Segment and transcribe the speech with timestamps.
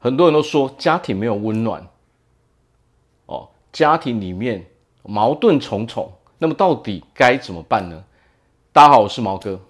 [0.00, 1.88] 很多人都说家庭没有温暖，
[3.26, 4.64] 哦，家庭里面
[5.02, 8.04] 矛盾重重，那么到底该怎么办呢？
[8.72, 9.60] 大家好，我是毛哥。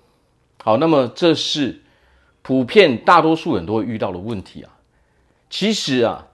[0.63, 1.81] 好，那么这是
[2.43, 4.77] 普遍大多数人都会遇到的问题啊。
[5.49, 6.27] 其实啊，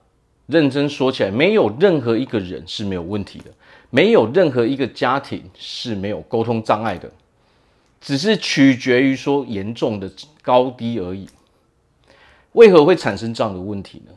[0.47, 3.45] 认真说起来，没有任何一个人是没有问题的，
[3.91, 7.09] 没有任何一个家庭是没有沟通障碍的，
[8.01, 11.29] 只是取决于说严重的高低而已。
[12.55, 14.11] 为何会产生这样的问题呢？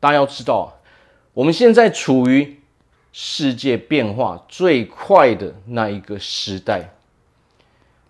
[0.00, 0.68] 大家要知道啊，
[1.32, 2.60] 我们现在处于
[3.12, 6.94] 世界变化最快的那一个时代。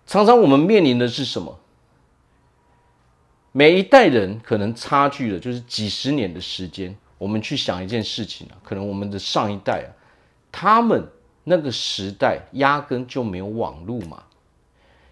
[0.07, 1.59] 常常我们面临的是什么？
[3.51, 6.95] 每一代人可能差距的就是几十年的时间。
[7.17, 9.89] 我们去想一件事情啊，可能我们的上一代啊，
[10.51, 11.07] 他们
[11.45, 14.23] 那个时代压根就没有网络嘛。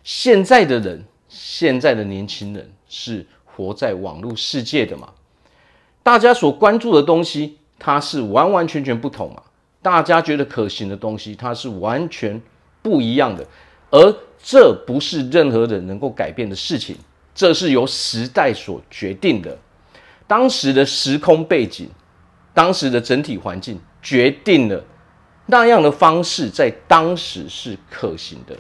[0.04, 5.10] 现在的人，现在的年轻人是活在网络世界的嘛。
[6.02, 9.42] 大家所关注的东西，它是完完全全不同嘛。
[9.82, 12.42] 大家觉得可行的东西，它是完全
[12.82, 13.46] 不一样的，
[13.92, 14.16] 而。
[14.46, 16.98] 这不是任何人能够改变的事情，
[17.34, 19.58] 这是由时代所决定的。
[20.28, 21.90] 当时的时空背景，
[22.54, 24.84] 当时的整体环境决定了
[25.46, 28.54] 那样的方式在当时是可行的。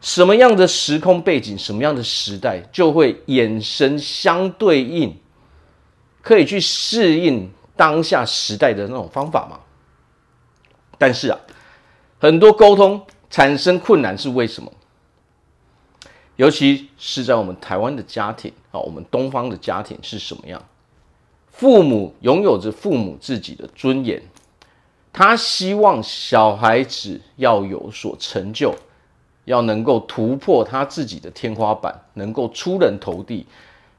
[0.00, 5.16] 什么样的时空背景，什么样的时代，就会衍生相对应，
[6.22, 9.60] 可以去适应当下时代的那种方法吗。
[10.98, 11.38] 但是啊，
[12.18, 14.72] 很多沟通产生困难是为什么？
[16.36, 20.62] 尤其是在我们台湾的家庭啊，我们东方的家庭是什么样？
[21.50, 24.22] 父母拥有着父母自己的尊严，
[25.10, 28.74] 他希望小孩子要有所成就，
[29.46, 33.46] 要能够突破他自己的天花板，能够出人头地。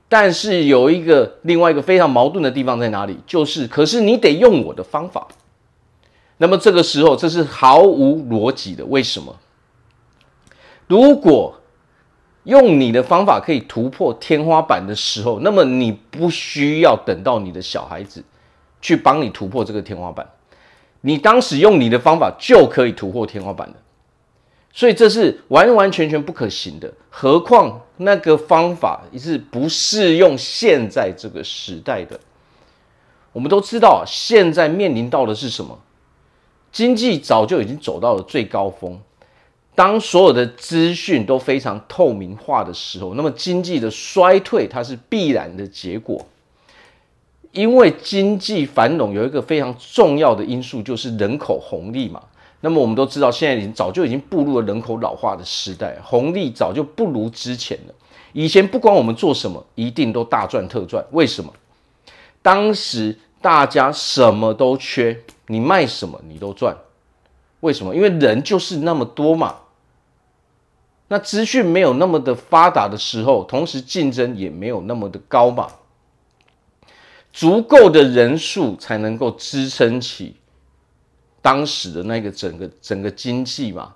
[0.08, 3.18] 但是有一个另外一个非常矛盾的地方在哪里？
[3.26, 5.28] 就是，可是你得用我的方法。
[6.38, 8.86] 那么这个时候，这是毫无逻辑的。
[8.86, 9.36] 为什么？
[10.88, 11.60] 如果
[12.44, 18.24] 用你的方法可以突破天花板的时候，那么你不需要等到你的小孩子
[18.80, 20.26] 去帮你突破这个天花板，
[21.02, 23.76] 你当时用你的方法就可以突破天花板的，
[24.78, 26.94] 所以这是完完全全不可行的。
[27.10, 32.20] 何况那个方法也是不适用现在这个时代的。
[33.34, 35.76] 我们都知道，现在面临到的是什么？
[36.72, 39.02] 经济早就已经走到了最高峰。
[39.74, 46.24] 当所有的资讯都非常透明化的时候，那么经济的衰退它是必然的结果。
[47.52, 52.22] 因为经济繁荣有一个非常重要的因素，就是人口红利嘛。
[52.62, 57.94] 那么我们都知道，现在已经早就已经步入了人口老化的时代，红利早就不如之前了。
[58.34, 61.06] 以前不管我们做什么，一定都大赚特赚。
[61.12, 61.54] 为什么？
[62.42, 66.76] 当时大家什么都缺，你卖什么你都赚。
[67.60, 67.96] 为什么？
[67.96, 69.56] 因为人就是那么多嘛。
[71.10, 75.70] 那资讯没有那么的发达的时候，同时竞争也没有那么的高嘛，
[77.32, 80.36] 足够的人数才能够支撑起
[81.48, 83.96] 当时的那个整个整个经济嘛。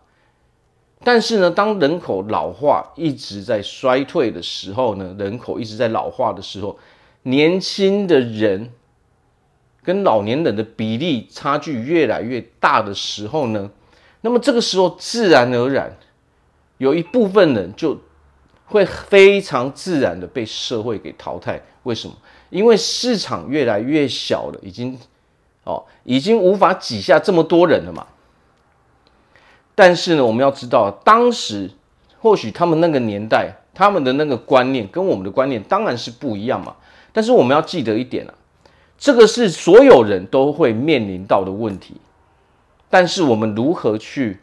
[1.04, 6.80] 但是呢，当人口老化一直在衰退的时候呢，人口一直在老化的时候，
[7.24, 8.72] 年轻的人
[9.84, 13.70] 跟老年人的比例差距越来越大的时候呢，
[14.22, 15.98] 那么这个时候自然而然。
[16.78, 18.00] 有一部分人就
[18.66, 22.16] 会非常自然的被社会给淘汰，为什么？
[22.50, 24.98] 因为市场越来越小了，已经
[25.64, 28.08] 哦，已经无法挤下这么多人了嘛。
[29.76, 31.72] 但是呢，我们要知道，当时
[32.20, 36.76] 或许他们那个年代，他们的那个观念跟我们的观念当然是不一样嘛。
[37.14, 38.34] 但是我们要记得一点啊，
[38.98, 41.96] 这个是所有人都会面临到的问题。
[42.90, 44.40] 但是我们如何去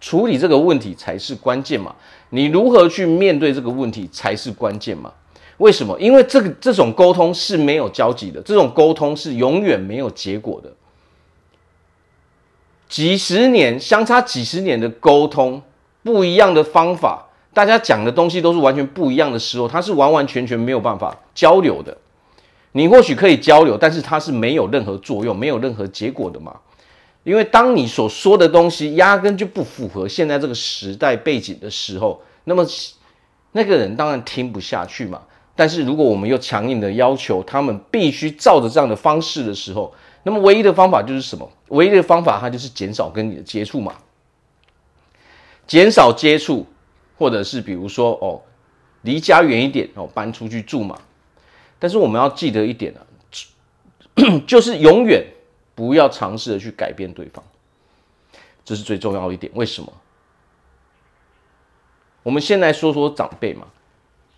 [0.00, 1.94] 处理这个问题才是关键嘛？
[2.30, 5.12] 你如何去面对这个问题才是关键嘛？
[5.58, 5.98] 为什么？
[6.00, 10.72] 因为这个这种沟通是没有交集的，这种沟通是永远没有结果的。
[12.88, 15.62] 几十年相差几十年的沟通，
[16.02, 21.96] 不一样的方法，大家讲的东西都是完全不一样的时候，它是完完全全没有办法交流的。
[22.72, 26.56] 你或许可以交流，但是它是没有任何作用、没有任何结果的嘛。
[27.24, 32.66] 因为当你所说的东西压根就不符合现在这个时代背景的时候，那么
[33.52, 35.22] 那个人当然听不下去嘛。
[35.54, 41.50] 但是如果我们又强硬的要求他们必须照着这样的方式的时候，那么唯一的方法就是什么？
[41.68, 43.94] 唯一的方法它就是减少跟你的接触嘛，
[45.66, 46.66] 减少接触，
[47.18, 48.40] 或者是比如说哦，
[49.02, 50.98] 离家远一点哦，搬出去住嘛。
[51.78, 53.00] 但是我们要记得一点啊，
[54.46, 55.26] 就是永远
[55.74, 57.44] 不要尝试的去改变对方，
[58.64, 59.52] 这是最重要的一点。
[59.54, 59.92] 为什么？
[62.22, 63.66] 我们先来说说长辈嘛，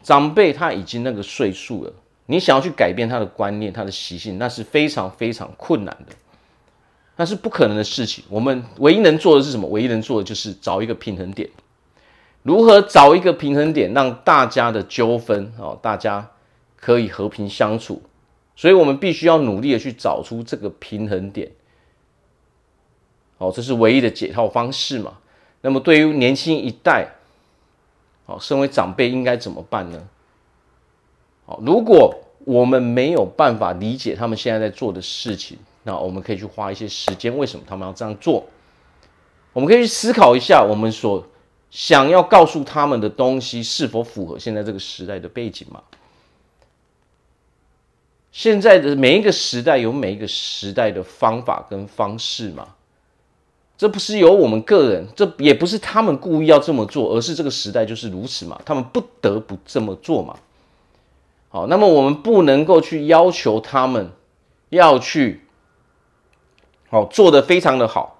[0.05, 1.93] 长辈他已经那个岁数了，
[2.27, 6.15] 你想要去改变他的观念、他的习性，那是非常非常困难的，
[7.17, 8.23] 那是不可能的事情。
[8.29, 9.67] 我们唯一能做的是什么？
[9.71, 11.49] 唯一能做的就是找一个平衡点。
[12.43, 16.31] 如何找一个平衡点，让大家的纠纷哦，大家
[16.77, 18.03] 可以和平相处？
[18.55, 21.50] 所以我们必须要努力的去找出这个平衡点。
[23.39, 25.15] 哦，这是唯一的解套方式嘛。
[25.62, 27.09] 那么对于年轻一代，
[28.26, 30.09] 好，身为长辈应该怎么办呢？
[31.47, 38.44] 好，如果我们没有办法理解他们现在在做的事情，那我们可以去花一些时间，为什么他们要这样做？
[39.53, 41.26] 我们可以去思考一下，我们所
[41.71, 45.82] 想要告诉他们的东西是否符合现在这个时代的背景嘛？
[48.32, 52.75] 现在的每一个时代有每一个时代的方法跟方式嘛？
[53.76, 60.37] 这不是由我们个人，这也不是他们故意要这么做，而是这个时代就是如此嘛，他们不得不这么做嘛。
[61.49, 64.12] 好，那么我们不能够去要求他们
[64.69, 65.43] 要去，
[66.88, 68.19] 好，做得非常的好，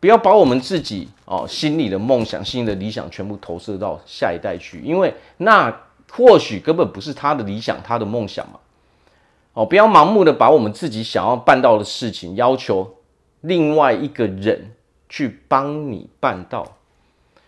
[0.00, 8.58] 不要把我们自己哦心里的梦想、心里的理想全部投射到下一代去，因为那或许根本不是他的理想、他的梦想嘛。
[9.52, 12.94] 哦，不要盲目的把我们自己想要办到的事情要求。
[13.42, 14.72] 另外一个人
[15.08, 16.78] 去帮你办到，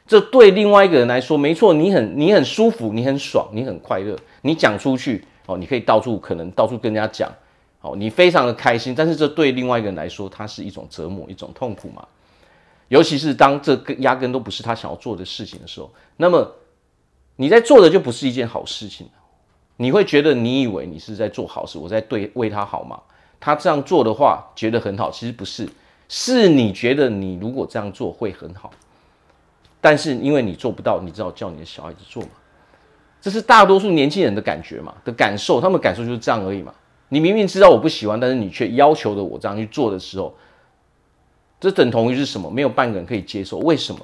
[0.07, 7.33] 这对另外一个人来说没错，你很你很舒服，你很爽，你很快乐，你讲出去哦，你可以到处可能到处跟人家讲
[7.81, 8.95] 哦，你非常的开心。
[8.95, 12.07] 但是这对另外一个人来说，它是一种折磨，一种痛苦嘛。
[12.89, 16.55] 尤其是当这个压根都不是他想要做的事情的时候，那么
[17.37, 19.09] 你在做的就不是一件好事情。
[19.77, 23.01] 你会觉得你以为你是在做好事，我在对为他好吗？
[23.41, 25.69] 他这样做的话，觉得很好，其实不是。
[26.09, 28.71] 是你觉得你如果这样做会很好，
[29.81, 32.29] 但是因为你做不到，你只好叫你的小孩子做吗。
[33.21, 36.75] 这是大多数年轻人的感觉嘛，的感受，他们感受就是这样而已嘛。
[37.09, 40.35] 你明明知道我不喜欢，但是你却要求着我这样去做的时候，
[41.59, 42.51] 这等同于是什么？
[42.51, 43.59] 没有半个人可以接受。
[43.59, 44.01] 为什么？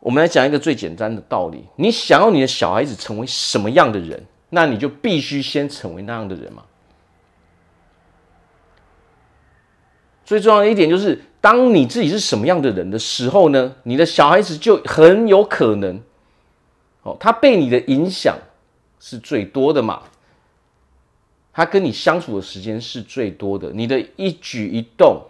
[0.00, 6.62] 我们来讲一个最简单的道理：你想要你的小孩子成为什么样的人，那你就必须先成为那样的人嘛。
[10.24, 16.00] 最重要的一点就是，当你自己是什么样的人的时候呢，你的小孩子就很有可能，
[17.02, 18.36] 哦，他被你的影响
[18.98, 20.02] 是最多的嘛。
[21.52, 25.22] 他跟你相处的时间是最多的，你的一举一动，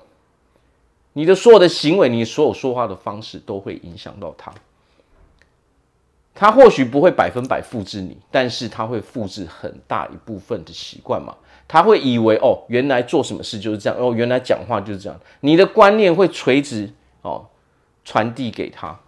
[1.12, 4.50] 你的所有的行为，你所有说话的方式，都会影响到他。
[6.44, 11.34] 他或许不会百分百复制你，但是他会复制很大一部分的习惯嘛。
[11.66, 15.18] 他会以为哦，原来做什么事就是这样，哦，原来讲话就是这样。
[15.40, 16.92] 你的观念会垂直
[17.22, 17.46] 哦，
[18.04, 19.00] 传递给他，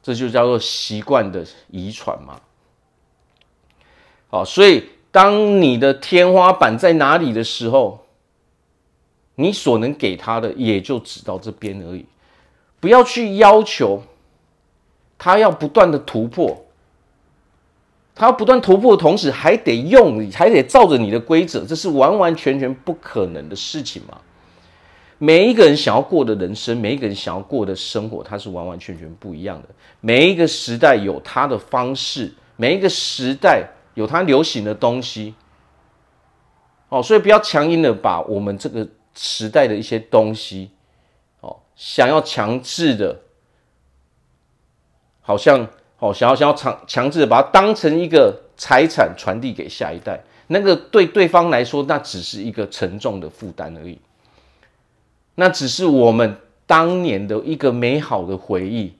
[0.00, 2.40] 这就叫做习惯的遗传嘛。
[4.28, 8.06] 好，所以当你的天花板在哪里的时候，
[9.34, 12.06] 你所能给他的也就只到这边而已。
[12.78, 14.00] 不要去要求
[15.18, 16.64] 他要不断的突破。
[18.14, 24.18] 他要不断突破的同时，还得用，还得照着你的规则，这是完完全全不可能的事情嘛。
[25.18, 29.68] 每一个人想要过的人生，每一个人想要过的生活，它是完完全全不一样的。
[30.00, 35.34] 每一个时代有它的方式，每一个时代有它流行的东西。
[36.88, 40.70] 哦，所以不要强硬的把我们这个时代的一些东西，
[41.40, 43.20] 哦，想要强制的，
[45.26, 45.68] 好像。
[45.98, 53.98] 哦，想要想要强强制把它当成一个财产传递给下一代，那个对对方来说，那只是一个沉重的负担而已。
[55.36, 58.92] 那只是我们当年的一个美好的回忆，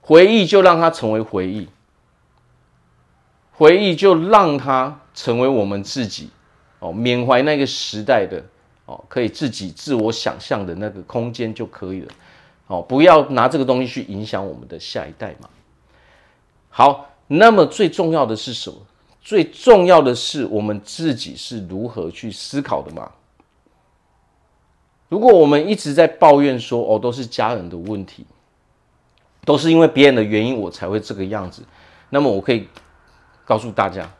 [0.00, 1.68] 回忆就让它成为回忆，
[3.52, 6.30] 回忆就让它成为我们自己
[6.80, 8.42] 哦，缅怀那个时代的
[8.86, 12.08] 哦，可以自己自我想象的那个空间就可以了。
[12.66, 15.48] 哦，不要拿这个东西去影响我们的下一代嘛。
[16.70, 18.76] 好，那么最重要的是什么？
[19.20, 23.12] 最重要的是我们自己是如何去思考的嘛？
[25.08, 28.24] 如果我们一直在抱怨说，哦，都是家人的问题，
[29.44, 31.62] 都是因为别人的原因我才会这个样子，
[32.08, 32.66] 那么我可以
[33.44, 34.10] 告诉大家，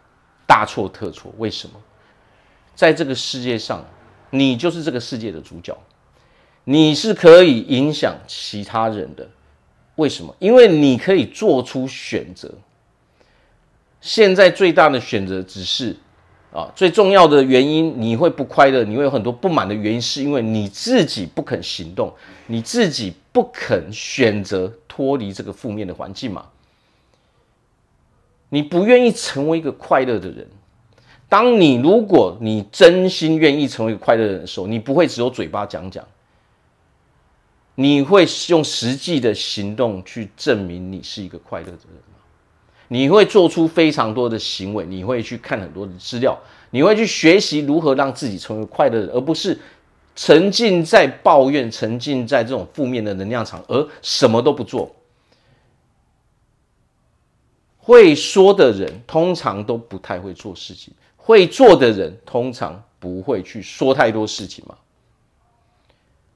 [0.47, 1.33] 大错特错。
[1.39, 1.75] 为什么？
[2.75, 3.85] 在这个世界上，
[4.31, 5.77] 你就是这个世界的主角，
[6.65, 9.27] 你是可以影响其他人的。
[10.01, 10.35] 为什么？
[10.39, 12.51] 因为你可以做出选择。
[14.01, 15.95] 现在最大的选择只是
[16.53, 22.11] 啊，最重要的原因，你会不快乐，你会有很多不满的原因，是因为你自己不肯行动，
[22.47, 26.47] 你自己不肯选择脱离这个负面的环境嘛。
[28.49, 30.47] 你不愿意成为一个快乐的人。
[31.29, 36.05] 当你如果你真心愿意成为一个快乐的人的时候，你不会只有嘴巴讲讲，
[37.81, 42.21] 你会用实际的行动去证明你是一个快乐的人吗。
[42.89, 46.39] 你会做出非常多的行为，你会去看很多的资料，
[46.73, 49.59] 你会去学习如何让自己成为快乐的人，而不是
[50.15, 54.95] 沉浸在抱怨、沉浸在这种负面的能量场，而什么都不做。
[57.79, 64.75] 会说的人通常都不太会做事情，会做的人通常不会去说太多事情嘛。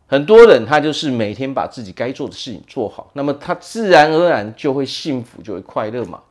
[0.07, 6.23] 很多人他就是每天把自己该做的事情做好，那么他自然而然就会幸福，就会快乐嘛。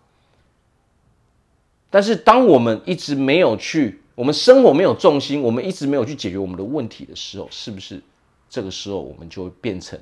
[1.89, 8.01] 但是，当我们一直没有去，我们生活没有重心，我们一直没有去解决我们的问题的时候，是不是
[8.50, 10.00] 这个时候我们就会变成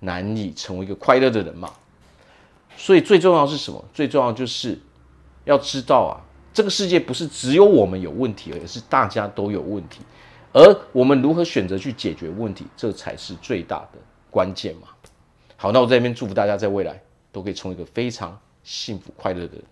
[0.00, 1.70] 难以成为一个快乐的人嘛？
[2.76, 3.84] 所以最重要是什么？
[3.92, 4.78] 最重要就是
[5.44, 6.14] 要知道啊，
[6.52, 10.00] 这个世界不是只有我们有问题，而是大家都有问题，
[10.54, 13.98] 而我们如何选择去解决问题，这才是最大的
[14.30, 14.88] 关键嘛。
[15.56, 19.64] 好，那我在这边祝福大家，在未来都可以成为一个非常幸福快乐的人。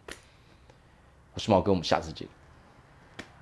[1.34, 2.26] 我是毛哥，我们下次见。